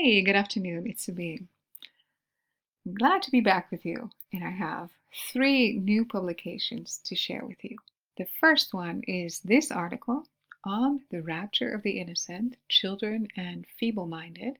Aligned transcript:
Hey, 0.00 0.22
good 0.22 0.36
afternoon. 0.36 0.86
It's 0.86 1.06
Sabine. 1.06 1.48
I'm 2.86 2.94
glad 2.94 3.20
to 3.22 3.32
be 3.32 3.40
back 3.40 3.72
with 3.72 3.84
you, 3.84 4.08
and 4.32 4.44
I 4.44 4.50
have 4.50 4.90
three 5.32 5.76
new 5.76 6.04
publications 6.04 7.00
to 7.06 7.16
share 7.16 7.44
with 7.44 7.64
you. 7.64 7.76
The 8.16 8.28
first 8.38 8.72
one 8.72 9.02
is 9.08 9.40
this 9.40 9.72
article 9.72 10.22
on 10.64 11.00
the 11.10 11.20
rapture 11.22 11.72
of 11.72 11.82
the 11.82 11.98
innocent, 11.98 12.54
children, 12.68 13.26
and 13.36 13.66
feeble 13.76 14.06
minded. 14.06 14.58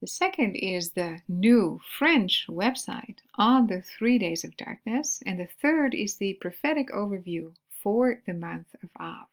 The 0.00 0.06
second 0.06 0.56
is 0.56 0.92
the 0.92 1.20
new 1.28 1.78
French 1.98 2.46
website 2.48 3.18
on 3.34 3.66
the 3.66 3.82
three 3.82 4.16
days 4.16 4.42
of 4.42 4.56
darkness. 4.56 5.22
And 5.26 5.38
the 5.38 5.48
third 5.60 5.94
is 5.94 6.16
the 6.16 6.38
prophetic 6.40 6.88
overview 6.92 7.52
for 7.82 8.22
the 8.26 8.32
month 8.32 8.74
of 8.82 8.88
Av. 8.98 9.26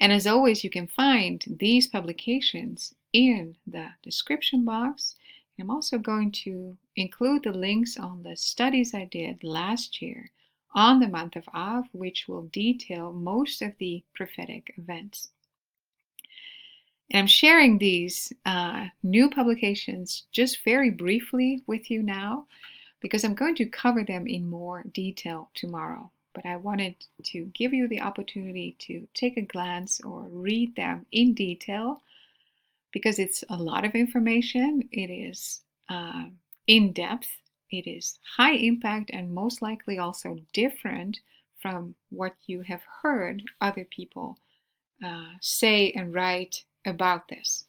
And 0.00 0.10
as 0.10 0.26
always, 0.26 0.64
you 0.64 0.70
can 0.70 0.86
find 0.86 1.44
these 1.46 1.86
publications 1.86 2.94
in 3.12 3.56
the 3.66 3.88
description 4.02 4.64
box. 4.64 5.16
I'm 5.58 5.70
also 5.70 5.98
going 5.98 6.32
to 6.44 6.76
include 6.96 7.42
the 7.42 7.52
links 7.52 7.98
on 7.98 8.22
the 8.22 8.36
studies 8.36 8.94
I 8.94 9.04
did 9.04 9.44
last 9.44 10.00
year 10.00 10.30
on 10.74 11.00
the 11.00 11.08
month 11.08 11.36
of 11.36 11.48
Av, 11.52 11.84
which 11.92 12.28
will 12.28 12.44
detail 12.44 13.12
most 13.12 13.60
of 13.60 13.72
the 13.78 14.02
prophetic 14.14 14.72
events. 14.78 15.30
And 17.10 17.20
I'm 17.20 17.26
sharing 17.26 17.76
these 17.76 18.32
uh, 18.46 18.86
new 19.02 19.28
publications 19.28 20.24
just 20.32 20.64
very 20.64 20.90
briefly 20.90 21.62
with 21.66 21.90
you 21.90 22.02
now 22.02 22.46
because 23.00 23.24
I'm 23.24 23.34
going 23.34 23.56
to 23.56 23.66
cover 23.66 24.04
them 24.04 24.26
in 24.26 24.48
more 24.48 24.84
detail 24.92 25.50
tomorrow 25.54 26.10
but 26.32 26.46
I 26.46 26.56
wanted 26.56 26.94
to 27.24 27.46
give 27.54 27.72
you 27.72 27.88
the 27.88 28.00
opportunity 28.00 28.76
to 28.80 29.06
take 29.14 29.36
a 29.36 29.42
glance 29.42 30.00
or 30.00 30.22
read 30.30 30.76
them 30.76 31.06
in 31.12 31.34
detail 31.34 32.02
because 32.92 33.18
it's 33.18 33.44
a 33.50 33.56
lot 33.56 33.84
of 33.84 33.94
information. 33.94 34.88
It 34.92 35.10
is 35.10 35.60
uh, 35.88 36.24
in 36.66 36.92
depth, 36.92 37.28
it 37.70 37.88
is 37.88 38.18
high 38.36 38.54
impact, 38.54 39.10
and 39.12 39.32
most 39.32 39.62
likely 39.62 39.98
also 39.98 40.38
different 40.52 41.20
from 41.60 41.94
what 42.10 42.34
you 42.46 42.62
have 42.62 42.82
heard 43.02 43.42
other 43.60 43.84
people 43.84 44.38
uh, 45.04 45.32
say 45.40 45.92
and 45.92 46.14
write 46.14 46.64
about 46.86 47.28
this. 47.28 47.64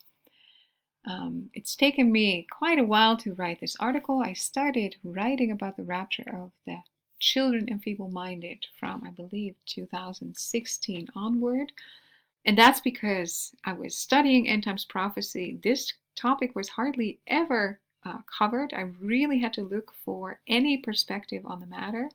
Um, 1.05 1.49
it's 1.53 1.75
taken 1.75 2.11
me 2.11 2.45
quite 2.51 2.77
a 2.77 2.83
while 2.83 3.17
to 3.17 3.33
write 3.33 3.59
this 3.59 3.75
article. 3.79 4.21
I 4.23 4.33
started 4.33 4.95
writing 5.03 5.51
about 5.51 5.75
the 5.75 5.83
rapture 5.83 6.29
of 6.31 6.51
the 6.65 6.77
children 7.19 7.67
and 7.69 7.81
feeble 7.81 8.09
minded 8.09 8.65
from, 8.79 9.03
I 9.05 9.09
believe, 9.09 9.55
2016 9.65 11.07
onward. 11.15 11.71
And 12.45 12.57
that's 12.57 12.81
because 12.81 13.51
I 13.65 13.73
was 13.73 13.95
studying 13.95 14.47
end 14.47 14.63
times 14.63 14.85
prophecy. 14.85 15.59
This 15.63 15.93
topic 16.15 16.55
was 16.55 16.69
hardly 16.69 17.19
ever 17.27 17.79
uh, 18.03 18.17
covered. 18.37 18.73
I 18.73 18.91
really 18.99 19.39
had 19.39 19.53
to 19.53 19.61
look 19.61 19.93
for 20.03 20.39
any 20.47 20.77
perspective 20.77 21.45
on 21.45 21.59
the 21.59 21.67
matter. 21.67 22.09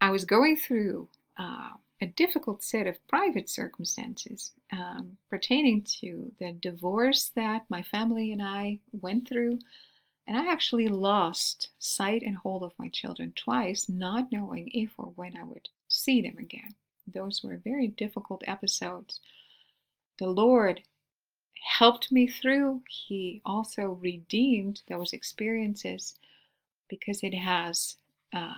I 0.00 0.10
was 0.10 0.24
going 0.24 0.56
through 0.56 1.08
uh, 1.38 1.70
a 2.02 2.06
difficult 2.06 2.62
set 2.62 2.86
of 2.86 3.06
private 3.08 3.48
circumstances 3.48 4.52
um, 4.72 5.16
pertaining 5.30 5.82
to 6.00 6.30
the 6.38 6.52
divorce 6.52 7.30
that 7.34 7.64
my 7.70 7.82
family 7.82 8.32
and 8.32 8.42
I 8.42 8.80
went 8.92 9.26
through 9.28 9.58
and 10.26 10.36
I 10.36 10.50
actually 10.50 10.88
lost 10.88 11.70
sight 11.78 12.22
and 12.22 12.36
hold 12.36 12.62
of 12.62 12.72
my 12.78 12.88
children 12.88 13.32
twice, 13.36 13.88
not 13.88 14.32
knowing 14.32 14.68
if 14.72 14.90
or 14.98 15.12
when 15.16 15.36
I 15.36 15.44
would 15.44 15.68
see 15.88 16.22
them 16.22 16.36
again. 16.38 16.74
Those 17.06 17.42
were 17.42 17.60
very 17.62 17.88
difficult 17.88 18.42
episodes. 18.46 19.20
The 20.18 20.28
Lord 20.28 20.82
helped 21.78 22.12
me 22.12 22.26
through. 22.26 22.82
He 22.88 23.40
also 23.44 23.98
redeemed 24.00 24.82
those 24.88 25.12
experiences 25.12 26.14
because 26.88 27.22
it 27.22 27.34
has 27.34 27.96
uh, 28.32 28.54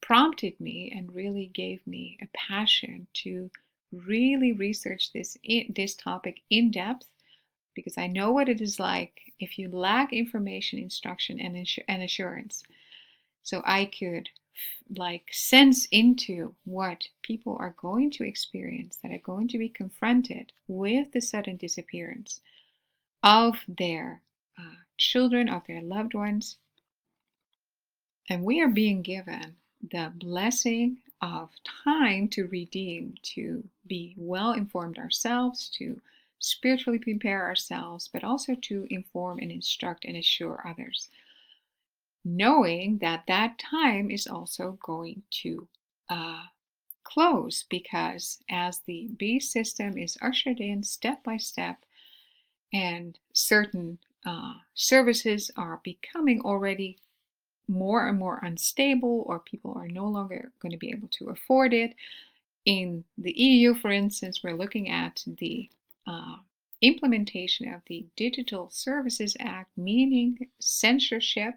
prompted 0.00 0.58
me 0.60 0.92
and 0.94 1.14
really 1.14 1.46
gave 1.54 1.86
me 1.86 2.18
a 2.22 2.28
passion 2.36 3.06
to 3.12 3.50
really 3.92 4.52
research 4.52 5.12
this 5.12 5.36
this 5.70 5.94
topic 5.94 6.40
in 6.50 6.70
depth 6.70 7.06
because 7.74 7.96
I 7.96 8.06
know 8.06 8.32
what 8.32 8.48
it 8.48 8.60
is 8.60 8.78
like 8.78 9.20
if 9.38 9.58
you 9.58 9.70
lack 9.70 10.12
information, 10.12 10.78
instruction, 10.78 11.38
and, 11.40 11.54
insur- 11.54 11.84
and 11.86 12.02
assurance. 12.02 12.62
So 13.44 13.62
I 13.64 13.84
could 13.86 14.28
like 14.96 15.28
sense 15.32 15.86
into 15.90 16.54
what 16.64 17.08
people 17.22 17.56
are 17.60 17.74
going 17.80 18.10
to 18.12 18.24
experience 18.24 18.98
that 19.02 19.12
are 19.12 19.18
going 19.18 19.48
to 19.48 19.58
be 19.58 19.68
confronted 19.68 20.52
with 20.66 21.12
the 21.12 21.20
sudden 21.20 21.56
disappearance 21.56 22.40
of 23.22 23.56
their 23.68 24.22
uh, 24.58 24.76
children, 24.96 25.48
of 25.48 25.62
their 25.66 25.82
loved 25.82 26.14
ones. 26.14 26.56
And 28.30 28.44
we 28.44 28.60
are 28.60 28.68
being 28.68 29.02
given 29.02 29.56
the 29.90 30.12
blessing 30.16 30.98
of 31.20 31.50
time 31.84 32.28
to 32.28 32.46
redeem, 32.46 33.14
to 33.22 33.64
be 33.86 34.14
well 34.16 34.52
informed 34.52 34.98
ourselves, 34.98 35.68
to 35.78 36.00
spiritually 36.38 36.98
prepare 36.98 37.44
ourselves, 37.44 38.08
but 38.12 38.24
also 38.24 38.54
to 38.54 38.86
inform 38.90 39.38
and 39.38 39.50
instruct 39.50 40.04
and 40.04 40.16
assure 40.16 40.62
others. 40.66 41.08
Knowing 42.30 42.98
that 42.98 43.24
that 43.26 43.58
time 43.58 44.10
is 44.10 44.26
also 44.26 44.78
going 44.82 45.22
to 45.30 45.66
uh, 46.10 46.42
close 47.02 47.64
because 47.70 48.38
as 48.50 48.80
the 48.80 49.08
B 49.18 49.40
system 49.40 49.96
is 49.96 50.18
ushered 50.20 50.60
in 50.60 50.82
step 50.82 51.24
by 51.24 51.38
step 51.38 51.78
and 52.74 53.18
certain 53.32 53.98
uh, 54.26 54.52
services 54.74 55.50
are 55.56 55.80
becoming 55.82 56.42
already 56.42 56.98
more 57.66 58.06
and 58.08 58.18
more 58.18 58.40
unstable 58.42 59.24
or 59.26 59.38
people 59.38 59.72
are 59.74 59.88
no 59.88 60.06
longer 60.06 60.52
going 60.60 60.72
to 60.72 60.78
be 60.78 60.90
able 60.90 61.08
to 61.08 61.30
afford 61.30 61.72
it. 61.72 61.94
In 62.66 63.04
the 63.16 63.32
EU, 63.32 63.74
for 63.74 63.90
instance, 63.90 64.42
we're 64.44 64.52
looking 64.52 64.90
at 64.90 65.24
the 65.26 65.70
uh, 66.06 66.36
implementation 66.82 67.72
of 67.72 67.80
the 67.86 68.04
Digital 68.16 68.68
Services 68.70 69.34
Act, 69.40 69.70
meaning 69.78 70.38
censorship 70.60 71.54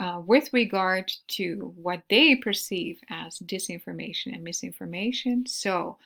uh, 0.00 0.20
with 0.24 0.52
regard 0.52 1.12
to 1.26 1.74
what 1.76 2.02
they 2.08 2.36
perceive 2.36 3.00
as 3.10 3.38
disinformation 3.40 4.32
and 4.32 4.44
misinformation. 4.44 5.44
So 5.46 5.98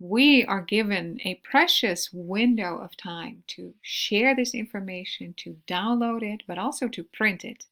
we 0.00 0.44
are 0.46 0.62
given 0.62 1.20
a 1.24 1.36
precious 1.36 2.12
window 2.12 2.78
of 2.78 2.96
time 2.96 3.44
to 3.48 3.72
share 3.82 4.34
this 4.34 4.54
information, 4.54 5.34
to 5.38 5.56
download 5.68 6.22
it, 6.22 6.42
but 6.46 6.58
also 6.58 6.88
to 6.88 7.04
print 7.04 7.44
it. 7.44 7.64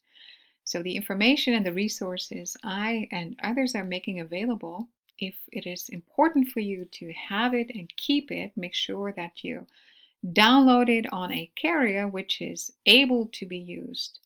So 0.64 0.82
the 0.82 0.94
information 0.94 1.54
and 1.54 1.66
the 1.66 1.72
resources 1.72 2.56
I 2.62 3.08
and 3.10 3.36
others 3.42 3.74
are 3.74 3.84
making 3.84 4.20
available 4.20 4.88
if 5.18 5.34
it 5.52 5.66
is 5.66 5.88
important 5.88 6.48
for 6.48 6.60
you 6.60 6.84
to 6.92 7.12
have 7.12 7.54
it 7.54 7.70
and 7.74 7.92
keep 7.96 8.30
it, 8.30 8.52
make 8.56 8.74
sure 8.74 9.12
that 9.16 9.44
you 9.44 9.66
download 10.24 10.88
it 10.88 11.12
on 11.12 11.32
a 11.32 11.50
carrier 11.56 12.06
which 12.06 12.40
is 12.40 12.72
able 12.86 13.26
to 13.26 13.44
be 13.44 13.58
used 13.58 14.20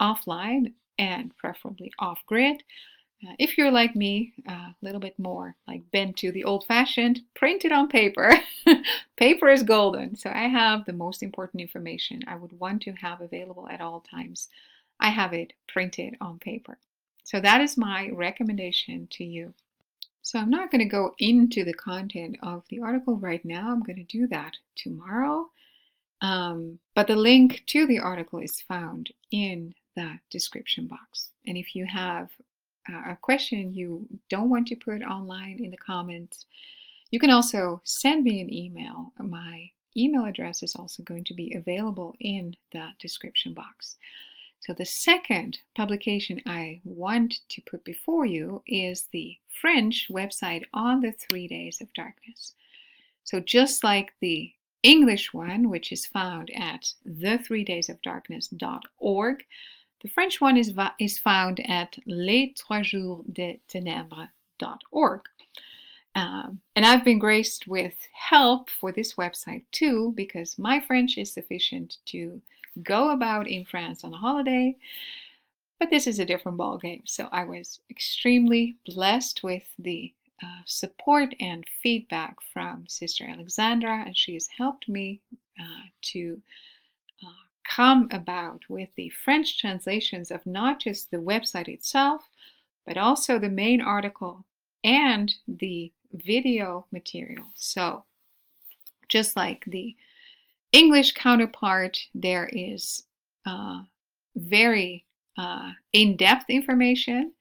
offline 0.00 0.72
and 0.98 1.36
preferably 1.36 1.92
off 1.98 2.20
grid. 2.26 2.62
Uh, 3.26 3.32
if 3.38 3.56
you're 3.56 3.70
like 3.70 3.96
me, 3.96 4.32
a 4.48 4.52
uh, 4.52 4.68
little 4.82 5.00
bit 5.00 5.18
more 5.18 5.56
like 5.66 5.90
bent 5.92 6.16
to 6.18 6.30
the 6.32 6.44
old 6.44 6.66
fashioned, 6.66 7.20
print 7.34 7.64
it 7.64 7.72
on 7.72 7.88
paper. 7.88 8.32
paper 9.16 9.48
is 9.48 9.62
golden. 9.62 10.16
So 10.16 10.30
I 10.30 10.48
have 10.48 10.84
the 10.84 10.92
most 10.92 11.22
important 11.22 11.60
information 11.62 12.22
I 12.26 12.36
would 12.36 12.58
want 12.58 12.82
to 12.82 12.92
have 12.92 13.20
available 13.20 13.68
at 13.68 13.80
all 13.80 14.00
times. 14.00 14.48
I 15.00 15.08
have 15.08 15.32
it 15.32 15.52
printed 15.68 16.16
on 16.20 16.38
paper. 16.38 16.78
So 17.24 17.40
that 17.40 17.60
is 17.60 17.76
my 17.76 18.10
recommendation 18.12 19.08
to 19.12 19.24
you. 19.24 19.54
So 20.22 20.38
I'm 20.38 20.50
not 20.50 20.70
going 20.70 20.80
to 20.80 20.84
go 20.86 21.14
into 21.18 21.64
the 21.64 21.74
content 21.74 22.38
of 22.42 22.64
the 22.68 22.80
article 22.80 23.16
right 23.16 23.44
now. 23.44 23.70
I'm 23.70 23.82
going 23.82 23.96
to 23.96 24.04
do 24.04 24.26
that 24.28 24.56
tomorrow. 24.74 25.50
Um, 26.20 26.78
but 26.94 27.06
the 27.06 27.16
link 27.16 27.62
to 27.66 27.86
the 27.86 27.98
article 27.98 28.38
is 28.38 28.62
found 28.62 29.10
in 29.30 29.74
the 29.96 30.18
description 30.30 30.86
box. 30.86 31.30
And 31.46 31.56
if 31.56 31.74
you 31.74 31.86
have 31.86 32.30
uh, 32.88 33.12
a 33.12 33.18
question 33.20 33.74
you 33.74 34.06
don't 34.28 34.50
want 34.50 34.68
to 34.68 34.76
put 34.76 35.02
online 35.02 35.58
in 35.62 35.70
the 35.70 35.76
comments, 35.76 36.46
you 37.10 37.18
can 37.18 37.30
also 37.30 37.80
send 37.84 38.24
me 38.24 38.40
an 38.40 38.52
email. 38.52 39.12
My 39.18 39.70
email 39.96 40.24
address 40.24 40.62
is 40.62 40.74
also 40.74 41.02
going 41.02 41.24
to 41.24 41.34
be 41.34 41.54
available 41.54 42.14
in 42.20 42.54
the 42.72 42.88
description 42.98 43.54
box. 43.54 43.96
So 44.60 44.72
the 44.72 44.86
second 44.86 45.58
publication 45.76 46.40
I 46.46 46.80
want 46.84 47.34
to 47.50 47.60
put 47.62 47.84
before 47.84 48.24
you 48.24 48.62
is 48.66 49.08
the 49.12 49.36
French 49.60 50.08
website 50.10 50.64
on 50.72 51.00
the 51.00 51.12
three 51.12 51.46
days 51.46 51.82
of 51.82 51.92
darkness. 51.92 52.54
So 53.24 53.40
just 53.40 53.84
like 53.84 54.14
the 54.20 54.52
English 54.82 55.34
one, 55.34 55.70
which 55.70 55.92
is 55.92 56.06
found 56.06 56.50
at 56.54 56.92
the3daysofdarkness.org, 57.06 59.44
the 60.04 60.10
French 60.10 60.38
one 60.38 60.58
is, 60.58 60.74
is 61.00 61.18
found 61.18 61.60
at 61.66 61.96
les 62.04 62.52
trois 62.54 62.82
jours 62.82 63.24
de 63.32 63.58
ténèbres.org. 63.72 65.22
Um, 66.14 66.60
and 66.76 66.84
I've 66.84 67.04
been 67.04 67.18
graced 67.18 67.66
with 67.66 67.94
help 68.12 68.68
for 68.68 68.92
this 68.92 69.14
website 69.14 69.64
too, 69.72 70.12
because 70.14 70.58
my 70.58 70.78
French 70.78 71.16
is 71.16 71.32
sufficient 71.32 71.96
to 72.06 72.42
go 72.82 73.10
about 73.10 73.48
in 73.48 73.64
France 73.64 74.04
on 74.04 74.12
a 74.12 74.18
holiday. 74.18 74.76
But 75.80 75.88
this 75.88 76.06
is 76.06 76.18
a 76.18 76.26
different 76.26 76.58
ballgame. 76.58 77.02
So 77.06 77.30
I 77.32 77.44
was 77.44 77.80
extremely 77.90 78.76
blessed 78.84 79.42
with 79.42 79.64
the 79.78 80.12
uh, 80.42 80.62
support 80.66 81.34
and 81.40 81.64
feedback 81.82 82.36
from 82.52 82.84
Sister 82.88 83.24
Alexandra, 83.26 84.04
and 84.04 84.14
she 84.14 84.34
has 84.34 84.48
helped 84.54 84.86
me 84.86 85.22
uh, 85.58 85.88
to 86.12 86.42
come 87.64 88.08
about 88.10 88.62
with 88.68 88.88
the 88.96 89.10
French 89.10 89.58
translations 89.58 90.30
of 90.30 90.44
not 90.46 90.80
just 90.80 91.10
the 91.10 91.16
website 91.16 91.68
itself, 91.68 92.28
but 92.86 92.96
also 92.96 93.38
the 93.38 93.48
main 93.48 93.80
article 93.80 94.44
and 94.82 95.34
the 95.48 95.92
video 96.12 96.86
material. 96.92 97.44
So, 97.56 98.04
just 99.08 99.36
like 99.36 99.64
the 99.66 99.94
English 100.72 101.12
counterpart, 101.12 101.98
there 102.14 102.48
is 102.52 103.04
uh, 103.46 103.82
very 104.36 105.04
uh, 105.36 105.72
in 105.92 106.16
depth 106.16 106.46
information. 106.48 107.32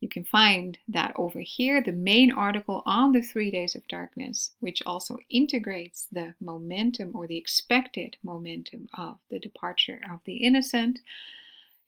You 0.00 0.08
can 0.08 0.24
find 0.24 0.78
that 0.88 1.14
over 1.16 1.40
here, 1.40 1.82
the 1.82 1.92
main 1.92 2.30
article 2.30 2.82
on 2.84 3.12
the 3.12 3.22
three 3.22 3.50
days 3.50 3.74
of 3.74 3.88
darkness, 3.88 4.52
which 4.60 4.82
also 4.84 5.18
integrates 5.30 6.06
the 6.12 6.34
momentum 6.40 7.12
or 7.14 7.26
the 7.26 7.38
expected 7.38 8.16
momentum 8.22 8.88
of 8.94 9.18
the 9.30 9.38
departure 9.38 10.00
of 10.10 10.20
the 10.24 10.36
innocent. 10.36 11.00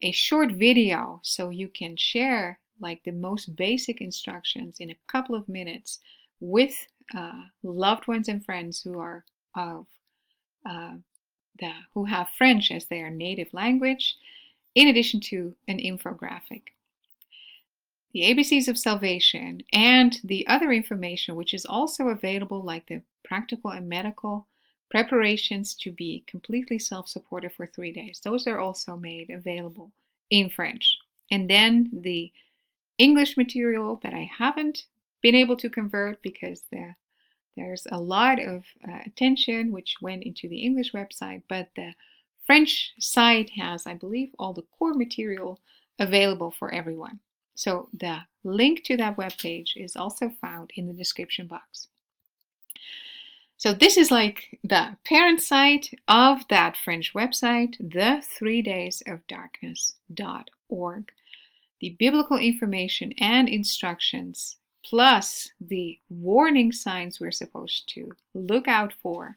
A 0.01 0.13
short 0.13 0.53
video 0.53 1.21
so 1.23 1.51
you 1.51 1.69
can 1.69 1.97
share 1.97 2.59
like 2.81 3.03
the 3.05 3.13
most 3.13 3.57
basic 3.57 4.01
instructions 4.01 4.77
in 4.81 4.91
a 4.91 4.99
couple 5.07 5.35
of 5.35 5.49
minutes 5.49 5.99
with 6.41 6.87
uh, 7.17 7.43
loved 7.63 8.07
ones 8.07 8.29
and 8.29 8.45
friends 8.45 8.81
who 8.81 8.99
are 8.99 9.25
of 9.55 9.87
uh, 10.65 10.95
the, 11.59 11.73
who 11.93 12.05
have 12.05 12.29
French 12.39 12.71
as 12.71 12.87
their 12.87 13.11
native 13.11 13.53
language, 13.53 14.17
in 14.75 14.89
addition 14.89 15.21
to 15.21 15.55
an 15.67 15.79
infographic. 15.79 16.63
The 18.13 18.23
ABCs 18.23 18.69
of 18.69 18.79
Salvation 18.79 19.63
and 19.73 20.19
the 20.25 20.47
other 20.47 20.73
information, 20.73 21.37
which 21.37 21.53
is 21.53 21.67
also 21.67 22.09
available, 22.09 22.63
like 22.63 22.87
the 22.87 23.03
practical 23.23 23.71
and 23.71 23.89
medical 23.89 24.47
preparations 24.91 25.75
to 25.75 25.93
be 25.93 26.25
completely 26.27 26.79
self 26.79 27.09
supported 27.09 27.53
for 27.53 27.67
three 27.67 27.93
days, 27.93 28.21
those 28.25 28.47
are 28.47 28.59
also 28.59 28.97
made 28.97 29.29
available 29.29 29.93
in 30.31 30.49
French. 30.49 30.97
And 31.31 31.51
then 31.51 31.91
the 31.93 32.33
English 32.97 33.37
material 33.37 34.01
that 34.03 34.15
I 34.15 34.31
haven't 34.39 34.85
been 35.21 35.35
able 35.35 35.57
to 35.57 35.69
convert 35.69 36.23
because 36.23 36.63
the, 36.73 36.95
there's 37.57 37.87
a 37.91 38.01
lot 38.01 38.41
of 38.41 38.65
uh, 38.89 39.01
attention 39.05 39.71
which 39.71 39.97
went 40.01 40.23
into 40.23 40.49
the 40.49 40.63
English 40.63 40.93
website, 40.93 41.43
but 41.49 41.69
the 41.77 41.93
French 42.47 42.95
site 42.99 43.51
has, 43.51 43.87
I 43.87 43.95
believe, 43.95 44.31
all 44.39 44.55
the 44.55 44.65
core 44.79 44.95
material 44.95 45.61
available 45.99 46.51
for 46.51 46.73
everyone. 46.73 47.21
So 47.59 47.89
the 47.93 48.21
link 48.45 48.85
to 48.85 48.97
that 48.99 49.17
webpage 49.17 49.71
is 49.75 49.97
also 49.97 50.31
found 50.41 50.71
in 50.77 50.87
the 50.87 50.93
description 50.93 51.49
box. 51.49 51.89
So 53.57 53.73
this 53.73 53.97
is 53.97 54.13
like 54.13 54.61
the 54.63 54.97
parent 55.05 55.41
site 55.41 55.91
of 56.07 56.47
that 56.51 56.77
French 56.77 57.13
website, 57.15 57.75
the 57.81 58.23
three 58.23 58.63
days 58.63 59.03
of 59.09 59.27
darkness.org. 59.27 61.11
The 61.81 61.97
biblical 61.99 62.39
information 62.39 63.13
and 63.19 63.49
instructions 63.49 64.55
plus 64.85 65.51
the 65.61 65.99
warning 66.09 66.71
signs 66.71 67.19
we're 67.19 67.33
supposed 67.33 67.89
to 67.95 68.13
look 68.35 68.69
out 68.69 68.93
for. 68.93 69.37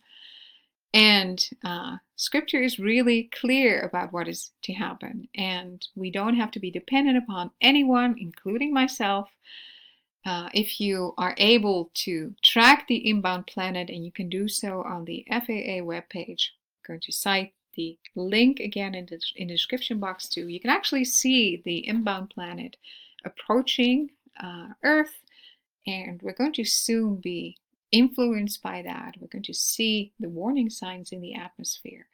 And 0.94 1.50
uh, 1.64 1.98
scripture 2.18 2.62
is 2.62 2.80
really 2.80 3.30
clear 3.34 3.82
about 3.82 4.12
what 4.12 4.28
is 4.28 4.52
to 4.64 4.74
happen. 4.74 5.28
And 5.36 5.86
we 5.96 6.12
don't 6.12 6.36
have 6.36 6.52
to 6.52 6.60
be 6.60 6.70
dependent 6.70 7.18
upon 7.18 7.52
anyone, 7.62 8.16
including 8.18 8.74
myself. 8.74 9.30
Uh, 10.26 10.50
if 10.54 10.80
you 10.80 11.14
are 11.18 11.34
able 11.38 11.90
to 11.94 12.36
track 12.44 12.88
the 12.88 13.10
inbound 13.10 13.48
planet, 13.48 13.90
and 13.90 14.06
you 14.06 14.12
can 14.12 14.30
do 14.30 14.48
so 14.48 14.84
on 14.84 15.06
the 15.06 15.26
FAA 15.30 15.82
webpage, 15.82 16.50
I'm 16.50 16.88
going 16.88 17.00
to 17.00 17.12
cite 17.12 17.54
the 17.76 17.98
link 18.16 18.60
again 18.60 18.94
in 18.94 19.06
the, 19.06 19.20
in 19.36 19.48
the 19.48 19.54
description 19.54 20.00
box 20.00 20.28
too. 20.28 20.48
You 20.48 20.60
can 20.60 20.70
actually 20.70 21.06
see 21.06 21.62
the 21.64 21.88
inbound 21.88 22.30
planet 22.30 22.76
approaching 23.24 24.10
uh, 24.44 24.68
Earth 24.84 25.22
and 25.88 26.22
we're 26.22 26.34
going 26.34 26.54
to 26.54 26.64
soon 26.64 27.16
be 27.16 27.58
influenced 27.92 28.62
by 28.62 28.82
that. 28.84 29.16
We're 29.20 29.28
going 29.28 29.44
to 29.44 29.54
see 29.54 30.14
the 30.20 30.30
warning 30.30 30.70
signs 30.70 31.12
in 31.12 31.22
the 31.22 31.36
atmosphere. 31.36 32.08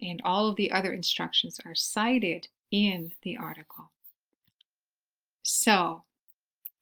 And 0.00 0.20
all 0.24 0.48
of 0.48 0.56
the 0.56 0.70
other 0.70 0.92
instructions 0.92 1.60
are 1.64 1.74
cited 1.74 2.46
in 2.70 3.12
the 3.22 3.36
article. 3.36 3.90
So, 5.42 6.04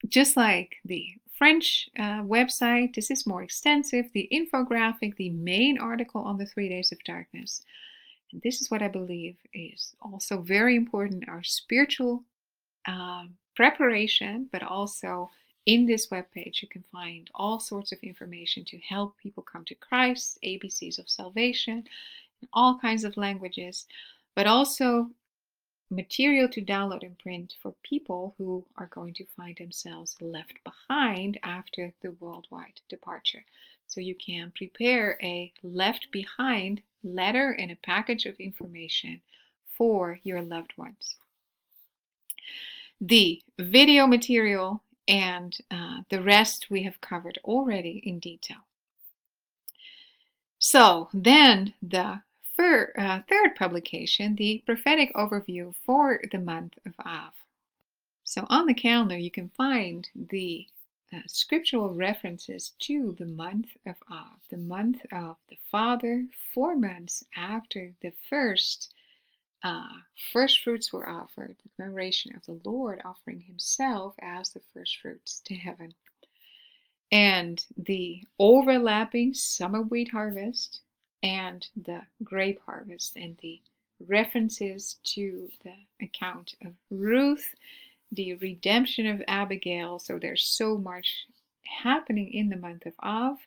just 0.07 0.37
like 0.37 0.75
the 0.85 1.07
French 1.37 1.89
uh, 1.97 2.21
website, 2.21 2.93
this 2.95 3.09
is 3.09 3.25
more 3.25 3.43
extensive. 3.43 4.05
The 4.13 4.29
infographic, 4.31 5.15
the 5.15 5.31
main 5.31 5.79
article 5.79 6.21
on 6.21 6.37
the 6.37 6.45
three 6.45 6.69
days 6.69 6.91
of 6.91 7.03
darkness. 7.03 7.63
And 8.31 8.41
this 8.41 8.61
is 8.61 8.69
what 8.69 8.81
I 8.81 8.87
believe 8.87 9.37
is 9.53 9.95
also 10.01 10.41
very 10.41 10.75
important 10.75 11.29
our 11.29 11.43
spiritual 11.43 12.23
uh, 12.87 13.25
preparation, 13.55 14.49
but 14.51 14.63
also 14.63 15.29
in 15.67 15.85
this 15.85 16.07
webpage, 16.07 16.61
you 16.61 16.67
can 16.69 16.83
find 16.93 17.29
all 17.35 17.59
sorts 17.59 17.91
of 17.91 17.99
information 18.01 18.63
to 18.65 18.77
help 18.79 19.17
people 19.17 19.43
come 19.43 19.65
to 19.65 19.75
Christ, 19.75 20.39
ABCs 20.43 20.97
of 20.97 21.09
salvation, 21.09 21.83
in 22.41 22.47
all 22.53 22.79
kinds 22.79 23.03
of 23.03 23.17
languages, 23.17 23.85
but 24.33 24.47
also 24.47 25.09
material 25.89 26.47
to 26.49 26.61
download 26.61 27.03
and 27.03 27.19
print 27.19 27.55
for 27.61 27.73
people 27.83 28.33
who 28.37 28.65
are 28.77 28.87
going 28.87 29.13
to 29.15 29.25
find 29.35 29.57
themselves 29.57 30.15
left 30.21 30.53
behind 30.63 31.37
after 31.43 31.93
the 32.01 32.11
worldwide 32.19 32.79
departure. 32.87 33.43
So 33.87 33.99
you 33.99 34.15
can 34.15 34.53
prepare 34.55 35.17
a 35.21 35.51
left 35.63 36.07
behind 36.11 36.81
letter 37.03 37.51
and 37.51 37.71
a 37.71 37.77
package 37.83 38.25
of 38.25 38.35
information 38.39 39.19
for 39.77 40.19
your 40.23 40.41
loved 40.41 40.71
ones. 40.77 41.17
The 43.01 43.41
video 43.59 44.07
material 44.07 44.81
and 45.07 45.57
uh, 45.71 46.01
the 46.09 46.21
rest 46.21 46.69
we 46.69 46.83
have 46.83 47.01
covered 47.01 47.39
already 47.43 48.01
in 48.03 48.19
detail. 48.19 48.57
So 50.59 51.09
then 51.13 51.73
the 51.81 52.21
fir- 52.55 52.93
uh, 52.97 53.21
third 53.29 53.55
publication, 53.55 54.35
the 54.35 54.63
prophetic 54.65 55.13
overview 55.13 55.73
for 55.85 56.19
the 56.31 56.39
month 56.39 56.73
of 56.85 56.93
Av. 57.05 57.33
So 58.23 58.45
on 58.49 58.65
the 58.65 58.73
calendar 58.73 59.17
you 59.17 59.31
can 59.31 59.49
find 59.49 60.09
the 60.15 60.67
uh, 61.13 61.19
scriptural 61.27 61.93
references 61.93 62.73
to 62.79 63.15
the 63.17 63.25
month 63.25 63.69
of 63.85 63.95
Av, 64.11 64.39
the 64.49 64.57
month 64.57 65.05
of 65.13 65.37
the 65.47 65.57
Father, 65.71 66.25
four 66.53 66.75
months 66.75 67.23
after 67.35 67.93
the 68.01 68.11
first 68.29 68.93
uh, 69.63 69.87
first 70.31 70.63
fruits 70.63 70.93
were 70.93 71.09
offered, 71.09 71.55
the 71.63 71.69
commemoration 71.75 72.35
of 72.35 72.45
the 72.45 72.59
Lord 72.69 73.01
offering 73.03 73.41
himself 73.41 74.15
as 74.21 74.49
the 74.49 74.61
first 74.73 74.97
fruits 75.01 75.41
to 75.45 75.55
heaven. 75.55 75.93
And 77.11 77.63
the 77.77 78.23
overlapping 78.37 79.33
summer 79.33 79.81
wheat 79.81 80.11
harvest 80.11 80.81
and 81.23 81.67
the 81.75 82.01
grape 82.23 82.59
harvest, 82.65 83.15
and 83.15 83.37
the 83.41 83.61
references 84.05 84.97
to 85.03 85.49
the 85.63 85.73
account 86.05 86.53
of 86.63 86.73
Ruth, 86.91 87.55
the 88.11 88.35
redemption 88.35 89.07
of 89.07 89.23
Abigail. 89.27 89.99
So 89.99 90.19
there's 90.19 90.45
so 90.45 90.77
much 90.77 91.25
happening 91.63 92.31
in 92.31 92.49
the 92.49 92.57
month 92.57 92.85
of 92.85 92.93
Av. 93.03 93.37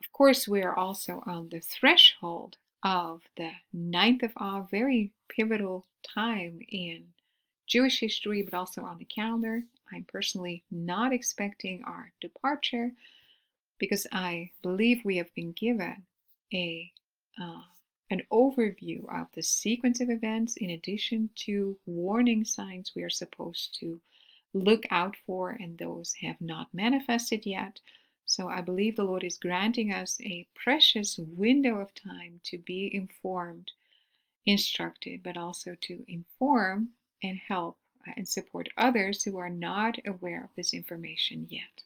Of 0.00 0.12
course, 0.12 0.48
we 0.48 0.62
are 0.62 0.76
also 0.76 1.22
on 1.26 1.48
the 1.48 1.60
threshold 1.60 2.56
of 2.82 3.22
the 3.36 3.50
ninth 3.72 4.22
of 4.22 4.32
Av, 4.36 4.70
very 4.70 5.12
pivotal 5.28 5.86
time 6.02 6.60
in 6.68 7.04
Jewish 7.66 8.00
history, 8.00 8.42
but 8.42 8.54
also 8.54 8.82
on 8.82 8.98
the 8.98 9.04
calendar. 9.04 9.62
I'm 9.92 10.04
personally 10.04 10.64
not 10.70 11.12
expecting 11.12 11.82
our 11.84 12.12
departure 12.20 12.92
because 13.78 14.06
I 14.12 14.50
believe 14.62 15.04
we 15.04 15.16
have 15.16 15.32
been 15.34 15.52
given 15.52 16.04
a 16.52 16.92
uh, 17.40 17.62
an 18.10 18.22
overview 18.32 19.04
of 19.14 19.28
the 19.34 19.42
sequence 19.42 20.00
of 20.00 20.10
events 20.10 20.56
in 20.56 20.70
addition 20.70 21.30
to 21.36 21.78
warning 21.86 22.44
signs 22.44 22.92
we 22.94 23.04
are 23.04 23.10
supposed 23.10 23.78
to 23.78 24.00
look 24.52 24.82
out 24.90 25.16
for 25.24 25.50
and 25.50 25.78
those 25.78 26.12
have 26.20 26.40
not 26.40 26.66
manifested 26.74 27.46
yet 27.46 27.78
so 28.30 28.48
I 28.48 28.60
believe 28.60 28.94
the 28.94 29.02
Lord 29.02 29.24
is 29.24 29.36
granting 29.36 29.92
us 29.92 30.20
a 30.20 30.46
precious 30.54 31.18
window 31.18 31.80
of 31.80 31.92
time 31.96 32.40
to 32.44 32.58
be 32.58 32.88
informed, 32.94 33.72
instructed, 34.46 35.24
but 35.24 35.36
also 35.36 35.76
to 35.80 36.04
inform 36.06 36.90
and 37.24 37.40
help 37.48 37.76
uh, 38.06 38.12
and 38.16 38.28
support 38.28 38.68
others 38.78 39.24
who 39.24 39.36
are 39.38 39.50
not 39.50 39.98
aware 40.06 40.44
of 40.44 40.50
this 40.54 40.72
information 40.72 41.48
yet. 41.50 41.82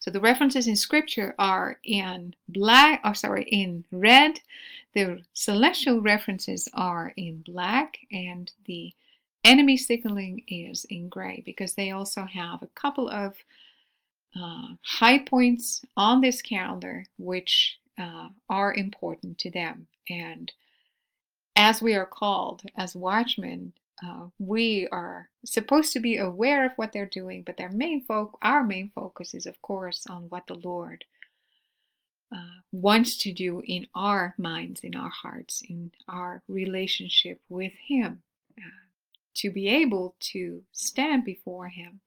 So 0.00 0.10
the 0.10 0.18
references 0.20 0.66
in 0.66 0.74
scripture 0.74 1.36
are 1.38 1.78
in 1.84 2.34
black, 2.48 3.00
or 3.04 3.14
sorry, 3.14 3.44
in 3.44 3.84
red. 3.92 4.40
The 4.94 5.22
celestial 5.32 6.00
references 6.00 6.68
are 6.74 7.12
in 7.16 7.44
black, 7.46 7.98
and 8.10 8.50
the 8.64 8.92
enemy 9.44 9.76
signaling 9.76 10.42
is 10.48 10.84
in 10.86 11.08
gray 11.08 11.44
because 11.46 11.74
they 11.74 11.92
also 11.92 12.24
have 12.24 12.64
a 12.64 12.74
couple 12.74 13.08
of 13.08 13.36
uh, 14.40 14.74
high 14.84 15.18
points 15.18 15.84
on 15.96 16.20
this 16.20 16.42
calendar 16.42 17.04
which 17.18 17.78
uh, 17.98 18.28
are 18.48 18.74
important 18.74 19.38
to 19.38 19.50
them. 19.50 19.86
And 20.08 20.52
as 21.56 21.80
we 21.80 21.94
are 21.94 22.06
called 22.06 22.62
as 22.76 22.96
watchmen, 22.96 23.72
uh, 24.04 24.26
we 24.38 24.88
are 24.90 25.28
supposed 25.44 25.92
to 25.92 26.00
be 26.00 26.16
aware 26.16 26.66
of 26.66 26.72
what 26.76 26.92
they're 26.92 27.06
doing, 27.06 27.42
but 27.42 27.56
their 27.56 27.70
main 27.70 28.04
our 28.42 28.64
main 28.64 28.90
focus 28.94 29.34
is, 29.34 29.46
of 29.46 29.60
course, 29.62 30.04
on 30.10 30.24
what 30.24 30.46
the 30.48 30.54
Lord 30.54 31.04
uh, 32.34 32.60
wants 32.72 33.16
to 33.18 33.32
do 33.32 33.62
in 33.64 33.86
our 33.94 34.34
minds, 34.36 34.80
in 34.80 34.96
our 34.96 35.10
hearts, 35.10 35.62
in 35.68 35.92
our 36.08 36.42
relationship 36.48 37.40
with 37.48 37.72
Him, 37.86 38.22
uh, 38.58 38.88
to 39.34 39.50
be 39.50 39.68
able 39.68 40.16
to 40.32 40.64
stand 40.72 41.24
before 41.24 41.68
Him 41.68 42.00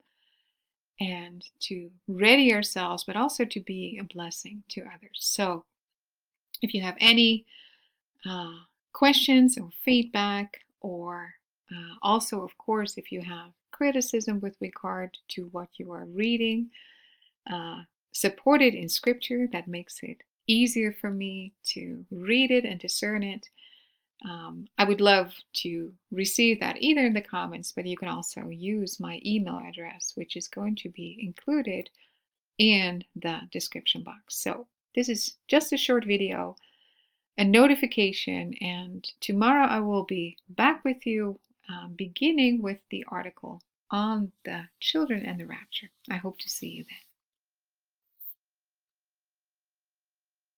and 1.00 1.46
to 1.62 1.90
ready 2.08 2.54
ourselves, 2.54 3.04
but 3.04 3.16
also 3.16 3.46
to 3.46 3.60
be 3.60 4.00
a 4.00 4.04
blessing 4.04 4.64
to 4.70 4.82
others. 4.82 5.20
So, 5.20 5.66
if 6.62 6.74
you 6.74 6.82
have 6.82 6.98
any 7.00 7.46
uh, 8.28 8.56
questions 8.94 9.58
or 9.58 9.70
feedback, 9.84 10.62
or 10.82 11.34
uh, 11.72 11.96
also, 12.02 12.44
of 12.44 12.58
course, 12.58 12.98
if 12.98 13.12
you 13.12 13.22
have 13.22 13.52
criticism 13.72 14.40
with 14.40 14.56
regard 14.60 15.18
to 15.30 15.50
what 15.52 15.70
you 15.78 15.92
are 15.92 16.06
reading, 16.06 16.70
uh, 17.52 17.82
supported 18.12 18.74
in 18.74 18.90
scripture, 18.90 19.48
that 19.52 19.68
makes 19.68 20.00
it 20.02 20.18
easier 20.48 20.96
for 21.00 21.12
me 21.12 21.54
to 21.64 22.06
read 22.10 22.52
it 22.52 22.66
and 22.66 22.80
discern 22.80 23.22
it. 23.22 23.48
Um, 24.26 24.68
I 24.78 24.84
would 24.84 25.02
love 25.02 25.34
to 25.54 25.94
receive 26.12 26.60
that 26.60 26.82
either 26.82 27.06
in 27.06 27.14
the 27.14 27.22
comments, 27.22 27.72
but 27.72 27.86
you 27.86 27.98
can 27.98 28.08
also 28.08 28.50
use 28.50 29.00
my 29.00 29.22
email 29.26 29.62
address, 29.68 30.14
which 30.16 30.36
is 30.36 30.48
going 30.48 30.76
to 30.78 30.90
be 30.90 31.18
included 31.22 31.90
in 32.58 33.04
the 33.16 33.42
description 33.52 34.04
box. 34.04 34.36
So 34.36 34.68
this 34.96 35.10
is 35.10 35.38
just 35.48 35.74
a 35.74 35.78
short 35.78 36.06
video, 36.06 36.56
a 37.38 37.44
notification, 37.44 38.56
and 38.56 39.08
tomorrow 39.22 39.68
I 39.68 39.80
will 39.80 40.04
be 40.04 40.38
back 40.50 40.84
with 40.84 41.06
you, 41.06 41.40
um, 41.70 41.94
beginning 41.96 42.62
with 42.62 42.80
the 42.90 43.06
article 43.10 43.62
on 43.92 44.32
the 44.44 44.64
children 44.80 45.26
and 45.26 45.40
the 45.40 45.46
rapture. 45.46 45.90
I 46.10 46.16
hope 46.16 46.40
to 46.40 46.50
see 46.50 46.70
you 46.70 46.84
then. 46.84 47.07